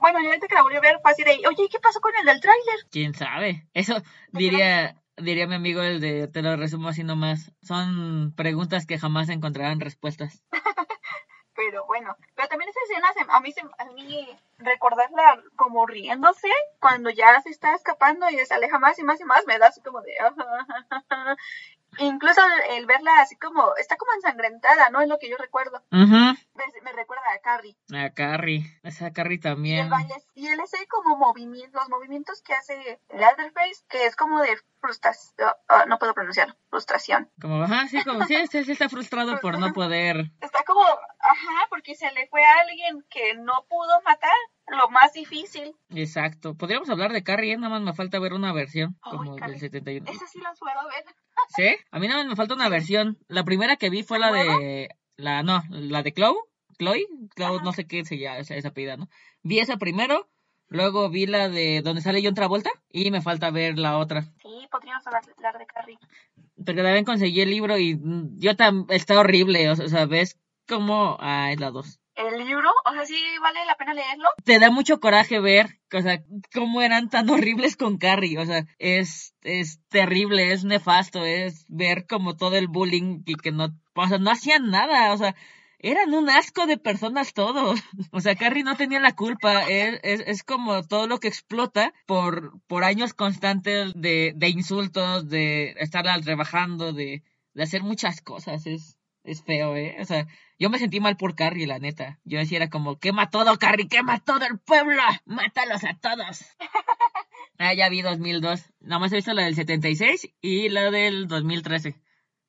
[0.00, 2.12] bueno, yo ahorita que la volví a ver, fue así de, oye, ¿qué pasó con
[2.20, 2.76] el del tráiler?
[2.90, 3.66] ¿Quién sabe?
[3.74, 4.00] Eso
[4.30, 9.28] diría, diría mi amigo el de, te lo resumo así nomás, son preguntas que jamás
[9.28, 10.44] encontrarán respuestas.
[11.54, 14.26] pero bueno, pero también esa escena, se, a mí, se, a mí
[14.58, 19.24] recordarla como riéndose cuando ya se está escapando y se aleja más y más y
[19.24, 20.12] más, me da así como de...
[21.98, 25.00] Incluso el, el, verla así como, está como ensangrentada, ¿no?
[25.00, 25.82] Es lo que yo recuerdo.
[25.90, 26.38] Uh -huh.
[26.54, 27.76] me, me, recuerda a Carrie.
[27.92, 29.78] A Carrie, esa Carrie también.
[29.78, 29.88] Y el
[30.58, 35.98] ese como movimiento, los movimientos que hace Leatherface, que es como de frustración, uh, no
[35.98, 37.30] puedo pronunciar, frustración.
[37.40, 40.32] Como, ajá, sí, como, sí, sí, sí está frustrado por no poder.
[40.40, 44.32] Está como, ajá, porque se le fue a alguien que no pudo matar
[44.66, 45.76] lo más difícil.
[45.90, 46.54] Exacto.
[46.54, 47.56] Podríamos hablar de Carrie, ¿eh?
[47.56, 49.54] nada más me falta ver una versión como Carrie.
[49.54, 50.10] del 71.
[50.10, 51.04] Esa sí la puedo ver.
[51.56, 51.76] ¿Sí?
[51.90, 53.18] A mí nada más me falta una versión.
[53.28, 56.36] La primera que vi fue la de la no, la de Chloe,
[56.78, 57.64] Chloe, Chloe Ajá.
[57.64, 59.08] no sé qué se llama esa, esa apellida, ¿no?
[59.42, 60.28] Vi esa primero,
[60.70, 64.22] luego vi la de donde sale John Travolta y me falta ver la otra.
[64.40, 65.22] Sí, podríamos hablar,
[65.58, 65.98] de Carrie.
[66.56, 68.00] Porque también conseguí el libro y
[68.36, 72.00] yo tam está horrible, o sea, ves como ah, es la 2.
[72.14, 74.28] El libro, o sea, sí vale la pena leerlo.
[74.44, 78.66] te da mucho coraje ver, o sea, cómo eran tan horribles con Carrie, o sea,
[78.78, 84.08] es, es terrible, es nefasto, es ver como todo el bullying y que no, o
[84.08, 85.34] sea, no hacían nada, o sea,
[85.82, 87.80] eran un asco de personas todos,
[88.12, 91.92] o sea, Carrie no tenía la culpa, es, es, es como todo lo que explota
[92.06, 97.22] por, por años constantes de, de insultos, de estarla rebajando, de,
[97.54, 100.26] de hacer muchas cosas, es, es feo, eh, o sea,
[100.60, 102.20] yo me sentí mal por Carrie, la neta.
[102.22, 106.44] Yo decía, era como, quema todo, Carrie, quema todo el pueblo, mátalos a todos.
[107.58, 108.70] ah, ya vi 2002.
[108.80, 111.96] Nada más he visto la del 76 y la del 2013.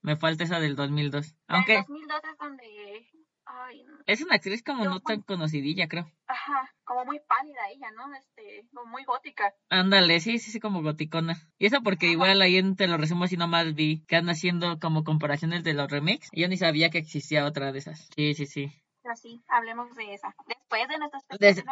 [0.01, 1.37] Me falta esa del 2002.
[1.47, 3.11] Aunque En 2002 es donde...
[3.53, 3.97] Ay, no.
[4.07, 6.09] es una actriz como no tan conocidilla, creo.
[6.27, 8.13] Ajá, como muy pálida ella, ¿no?
[8.15, 9.53] Este, como muy gótica.
[9.69, 11.37] Ándale, sí, sí, sí, como goticona.
[11.59, 14.79] Y eso porque igual ahí en Te lo resumo así nomás vi que andan haciendo
[14.79, 15.91] como comparaciones de los.
[16.31, 18.07] Y yo ni sabía que existía otra de esas.
[18.15, 18.71] Sí, sí, sí.
[19.03, 20.33] Así, hablemos de esa.
[20.47, 21.23] Después de nuestras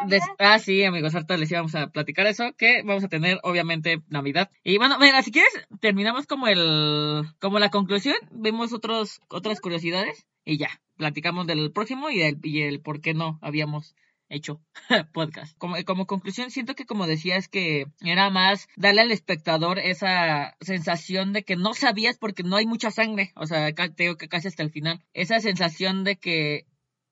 [0.08, 4.02] des- ah, sí, amigos, ahorita les íbamos a platicar eso, que vamos a tener, obviamente,
[4.08, 4.50] Navidad.
[4.64, 10.26] Y bueno, mira, si quieres, terminamos como el, como la conclusión, vemos otros, otras curiosidades,
[10.50, 13.96] y ya, platicamos del próximo y del, y el por qué no habíamos
[14.30, 14.62] hecho
[15.14, 15.56] podcast.
[15.58, 21.34] Como, como conclusión, siento que como decías que era más darle al espectador esa sensación
[21.34, 24.28] de que no sabías porque no hay mucha sangre, o sea, acá te digo que
[24.28, 26.66] casi hasta el final, esa sensación de que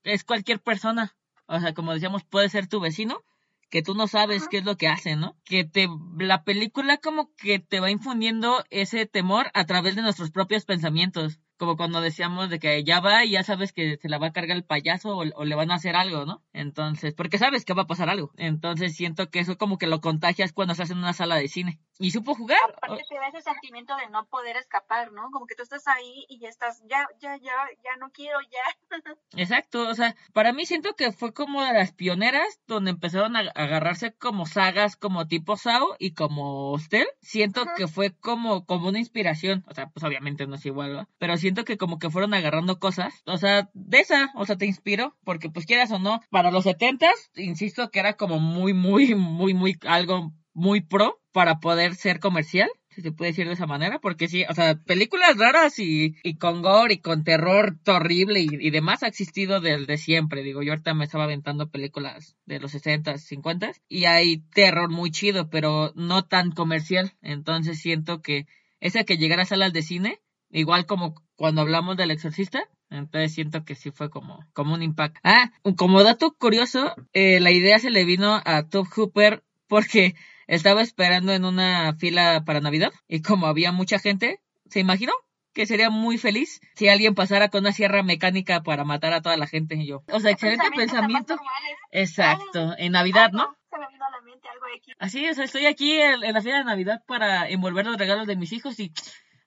[0.04, 3.24] es cualquier persona, o sea, como decíamos, puede ser tu vecino,
[3.70, 4.50] que tú no sabes Ajá.
[4.50, 5.38] qué es lo que hace, ¿no?
[5.44, 10.32] Que te, la película como que te va infundiendo ese temor a través de nuestros
[10.32, 11.40] propios pensamientos.
[11.58, 14.34] Como cuando decíamos de que ya va y ya sabes que se la va a
[14.34, 16.44] cargar el payaso o, o le van a hacer algo, ¿no?
[16.58, 18.32] Entonces, porque sabes que va a pasar algo.
[18.36, 21.80] Entonces siento que eso como que lo contagias cuando estás en una sala de cine.
[22.00, 22.58] Y supo jugar.
[22.64, 25.30] Aparte te da ese sentimiento de no poder escapar, ¿no?
[25.32, 28.98] Como que tú estás ahí y ya estás, ya, ya, ya, ya no quiero, ya.
[29.32, 33.40] Exacto, o sea, para mí siento que fue como de las pioneras donde empezaron a
[33.56, 37.08] agarrarse como sagas como tipo Sao y como Hostel.
[37.22, 41.08] Siento que fue como, como una inspiración, o sea, pues obviamente no es igual, ¿verdad?
[41.18, 44.66] Pero siento que como que fueron agarrando cosas, o sea, de esa, o sea, te
[44.66, 49.16] inspiró, porque pues quieras o no, para los setentas, insisto que era como muy, muy,
[49.16, 52.70] muy, muy, algo muy pro para poder ser comercial.
[52.90, 56.38] si se puede decir de esa manera, porque sí, o sea, películas raras y, y
[56.38, 60.42] con gore y con terror horrible y, y demás ha existido desde siempre.
[60.42, 65.12] Digo, yo ahorita me estaba aventando películas de los 60, 50 y hay terror muy
[65.12, 67.14] chido, pero no tan comercial.
[67.22, 68.48] Entonces siento que
[68.80, 73.66] esa que llegara a salas de cine, igual como cuando hablamos del exorcista, entonces siento
[73.66, 75.20] que sí fue como, como un impacto.
[75.24, 80.16] Ah, como dato curioso, eh, la idea se le vino a Top Hooper porque
[80.48, 85.12] estaba esperando en una fila para Navidad y como había mucha gente, se imaginó
[85.54, 89.38] que sería muy feliz si alguien pasara con una sierra mecánica para matar a toda
[89.38, 90.04] la gente y yo.
[90.12, 91.36] O sea, excelente pensamiento.
[91.92, 93.58] Exacto, en Navidad, ¿no?
[93.72, 94.92] Se me vino a la mente algo de aquí.
[95.00, 98.28] Así, o sea, estoy aquí en, en la fila de Navidad para envolver los regalos
[98.28, 98.94] de mis hijos y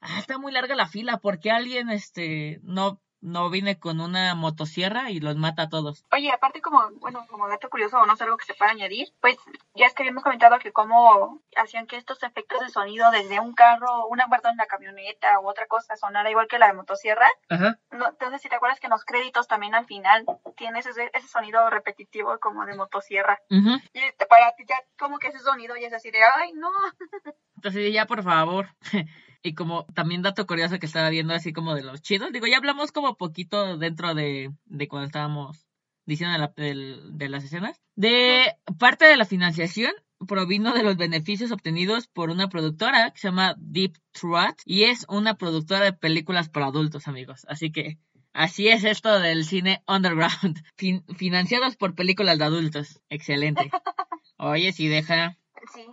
[0.00, 5.10] ah, está muy larga la fila porque alguien este no no vine con una motosierra
[5.10, 6.04] y los mata a todos.
[6.12, 9.08] Oye, aparte como, bueno, como dato curioso o no sé algo que se pueda añadir,
[9.20, 9.36] pues
[9.74, 13.54] ya es que habíamos comentado que cómo hacían que estos efectos de sonido desde un
[13.54, 17.26] carro, una perdón, la camioneta u otra cosa sonara igual que la de motosierra.
[17.48, 17.78] Ajá.
[17.90, 20.24] No, entonces, si te acuerdas que en los créditos también al final
[20.56, 23.38] tienes ese, ese sonido repetitivo como de motosierra.
[23.48, 26.70] Y para ti ya como que ese sonido ya es así de, ay, no.
[27.56, 28.68] Entonces ya por favor.
[29.42, 32.32] y como también dato curioso que estaba viendo así como de los chidos.
[32.32, 35.66] Digo, ya hablamos como poquito dentro de, de cuando estábamos
[36.06, 37.80] diciendo de, la- del- de las escenas.
[37.96, 39.92] De parte de la financiación
[40.26, 45.06] provino de los beneficios obtenidos por una productora que se llama Deep Throat y es
[45.08, 47.46] una productora de películas para adultos, amigos.
[47.48, 47.98] Así que
[48.34, 53.00] así es esto del cine underground, fin- financiados por películas de adultos.
[53.08, 53.70] Excelente.
[54.36, 55.38] Oye, si deja.
[55.74, 55.84] Sí,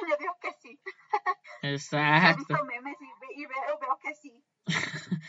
[0.40, 0.78] que sí.
[1.62, 2.64] Exacto.
[2.64, 4.44] memes y, ve- y veo, veo que sí.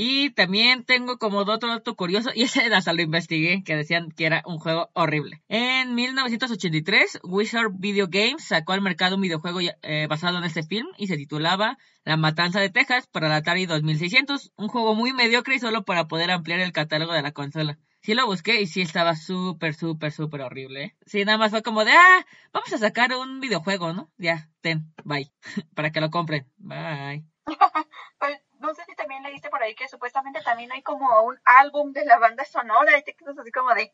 [0.00, 4.26] Y también tengo como otro dato curioso, y ese hasta lo investigué, que decían que
[4.26, 5.42] era un juego horrible.
[5.48, 10.86] En 1983, Wizard Video Games sacó al mercado un videojuego eh, basado en este film
[10.98, 15.56] y se titulaba La Matanza de Texas para el Atari 2600, un juego muy mediocre
[15.56, 17.76] y solo para poder ampliar el catálogo de la consola.
[18.00, 20.96] Sí lo busqué y sí estaba súper, súper, súper horrible.
[21.04, 24.10] Sí, nada más fue como de, ah, vamos a sacar un videojuego, ¿no?
[24.16, 25.32] Ya, ten, bye.
[25.74, 26.46] para que lo compren.
[26.56, 27.24] Bye.
[28.18, 31.92] Pues no sé si también leíste por ahí que supuestamente también hay como un álbum
[31.92, 33.92] de la banda sonora y te quedas así como de,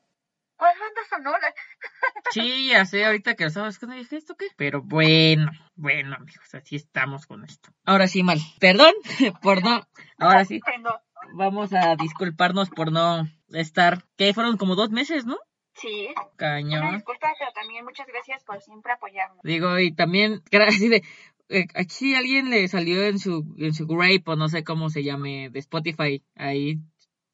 [0.57, 1.55] ¿cuál banda sonora?
[2.31, 4.47] Sí, ya sé, ahorita que lo sabes que dije esto qué.
[4.57, 7.71] Pero bueno, bueno, amigos, así estamos con esto.
[7.85, 8.39] Ahora sí, mal.
[8.61, 8.95] Perdón
[9.43, 9.87] por no.
[10.19, 10.61] Ahora sí,
[11.35, 14.05] vamos a disculparnos por no estar.
[14.17, 15.37] Que fueron como dos meses, ¿no?
[15.75, 16.95] sí, una Cañón.
[16.95, 19.41] disculpa, pero también muchas gracias por siempre apoyarnos.
[19.43, 21.03] Digo, y también, así de.
[21.49, 25.03] eh, aquí alguien le salió en su, en su grape o no sé cómo se
[25.03, 26.79] llame de Spotify, ahí,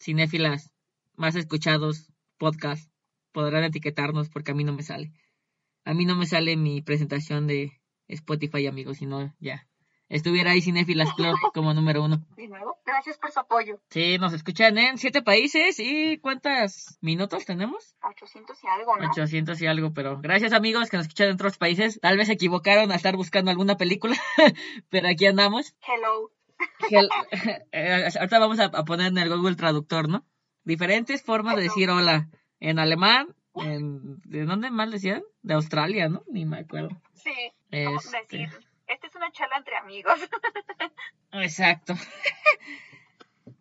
[0.01, 0.73] cinéfilas
[1.17, 2.91] más escuchados, podcast,
[3.33, 5.13] podrán etiquetarnos porque a mí no me sale.
[5.85, 7.73] A mí no me sale mi presentación de
[8.09, 9.67] Spotify, amigos, sino ya.
[10.11, 12.27] Estuviera ahí Cinéfilas Club como número uno.
[12.37, 13.81] De nuevo, gracias por su apoyo.
[13.91, 17.95] Sí, nos escuchan en siete países y ¿cuántos minutos tenemos?
[18.03, 19.09] 800 y algo, ¿no?
[19.09, 22.01] 800 y algo, pero gracias amigos que nos escuchan en otros países.
[22.01, 24.17] Tal vez se equivocaron a estar buscando alguna película,
[24.91, 25.75] pero aquí andamos.
[25.87, 26.33] Hello.
[27.73, 30.27] Eh, ahorita vamos a, a poner en el Google Traductor, ¿no?
[30.65, 32.29] Diferentes formas de decir hola.
[32.59, 35.23] En alemán, en, ¿de dónde más decían?
[35.43, 36.23] De Australia, ¿no?
[36.29, 36.91] Ni me acuerdo.
[37.15, 37.33] Sí,
[37.71, 38.49] Este, decir,
[39.31, 40.19] una charla entre amigos.
[41.33, 41.95] Exacto.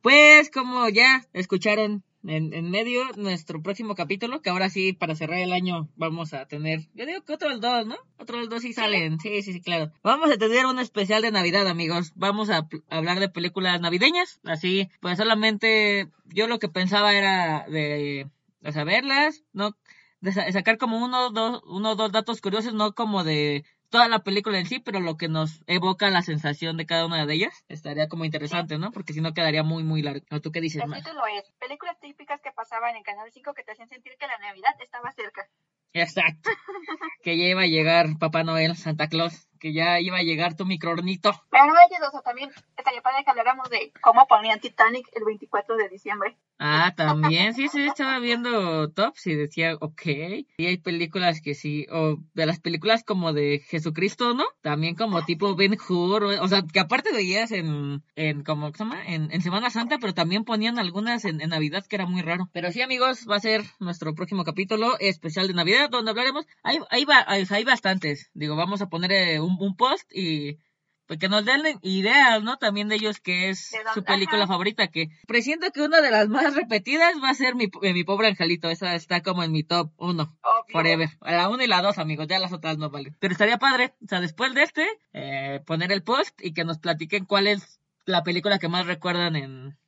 [0.01, 5.39] Pues como ya escucharon en, en medio nuestro próximo capítulo, que ahora sí, para cerrar
[5.39, 7.97] el año, vamos a tener, yo digo que otros dos, ¿no?
[8.17, 9.91] Otros dos sí salen, sí, sí, sí, claro.
[10.03, 12.13] Vamos a tener un especial de Navidad, amigos.
[12.15, 18.29] Vamos a hablar de películas navideñas, así, pues solamente yo lo que pensaba era de,
[18.61, 19.75] de saberlas, ¿no?
[20.21, 24.07] De sa- sacar como uno, dos, uno o dos datos curiosos, no como de toda
[24.07, 27.33] la película en sí, pero lo que nos evoca la sensación de cada una de
[27.33, 28.91] ellas estaría como interesante, ¿no?
[28.91, 30.25] Porque si no quedaría muy, muy largo.
[30.31, 33.63] ¿O tú qué dices, El título es Películas típicas que pasaban en Canal 5 que
[33.63, 35.47] te hacían sentir que la Navidad estaba cerca.
[35.93, 36.49] Exacto.
[37.23, 40.65] que ya iba a llegar Papá Noel, Santa Claus, que ya iba a llegar tu
[40.65, 41.31] microornito.
[41.49, 45.75] Pero oye, o sea, también estaría padre que habláramos de cómo ponían Titanic el 24
[45.75, 46.37] de diciembre.
[46.61, 50.01] Ah, también, sí, sí, estaba viendo tops y decía, ok.
[50.57, 54.43] Y hay películas que sí, o de las películas como de Jesucristo, ¿no?
[54.61, 58.91] También como tipo Ben Hur, o, o sea, que aparte veías en, en como, ¿cómo
[58.91, 59.05] se llama?
[59.05, 62.49] En, en Semana Santa, pero también ponían algunas en, en Navidad que era muy raro.
[62.51, 66.79] Pero sí, amigos, va a ser nuestro próximo capítulo especial de Navidad, donde hablaremos, hay,
[66.89, 68.31] hay, hay, hay bastantes.
[68.33, 70.57] Digo, vamos a poner eh, un, un post y
[71.09, 72.57] pues, que nos den ideas, ¿no?
[72.57, 74.53] También de ellos que es su película ajá.
[74.53, 78.03] favorita, que presiento que una de las más repetidas va a ser mi, eh, mi
[78.03, 80.37] pobre angelito, esa está como en mi top uno.
[80.43, 80.71] Obvio.
[80.71, 81.09] Forever.
[81.21, 82.27] La 1 y la 2, amigos.
[82.27, 83.17] Ya las otras no valen.
[83.19, 83.95] Pero estaría padre.
[84.05, 87.79] O sea, después de este, eh, poner el post y que nos platiquen cuál es
[88.05, 89.79] la película que más recuerdan en,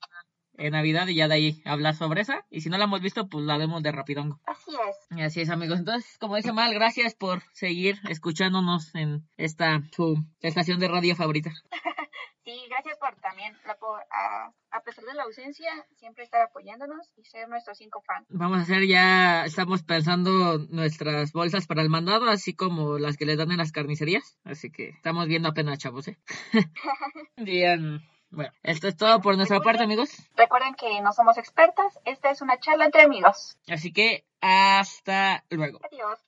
[0.61, 2.45] en Navidad y ya de ahí hablar sobre esa.
[2.49, 4.39] Y si no la hemos visto, pues la vemos de rapidongo.
[4.45, 5.17] Así es.
[5.17, 5.79] Y así es, amigos.
[5.79, 11.51] Entonces, como dice Mal, gracias por seguir escuchándonos en esta su estación de radio favorita.
[12.43, 17.11] Sí, gracias por también, la, por, a, a pesar de la ausencia, siempre estar apoyándonos
[17.15, 18.25] y ser nuestros cinco fans.
[18.29, 23.25] Vamos a hacer ya, estamos pensando nuestras bolsas para el mandado, así como las que
[23.25, 24.39] les dan en las carnicerías.
[24.43, 26.17] Así que estamos viendo apenas, chavos, ¿eh?
[27.37, 28.01] Bien.
[28.31, 30.09] Bueno, esto es todo por nuestra parte, amigos.
[30.37, 33.57] Recuerden que no somos expertas, esta es una charla entre amigos.
[33.67, 35.79] Así que hasta luego.
[35.83, 36.17] Adiós.